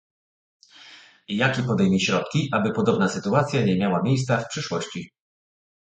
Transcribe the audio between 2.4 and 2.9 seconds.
a by